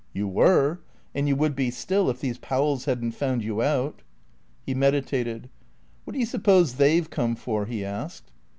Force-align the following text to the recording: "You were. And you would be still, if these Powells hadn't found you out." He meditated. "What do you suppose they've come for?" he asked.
"You 0.13 0.27
were. 0.27 0.79
And 1.13 1.27
you 1.27 1.35
would 1.35 1.55
be 1.55 1.69
still, 1.69 2.09
if 2.09 2.21
these 2.21 2.39
Powells 2.39 2.85
hadn't 2.85 3.11
found 3.11 3.43
you 3.43 3.61
out." 3.61 4.01
He 4.65 4.73
meditated. 4.73 5.47
"What 6.05 6.13
do 6.13 6.19
you 6.19 6.25
suppose 6.25 6.73
they've 6.73 7.07
come 7.07 7.35
for?" 7.35 7.67
he 7.67 7.85
asked. 7.85 8.31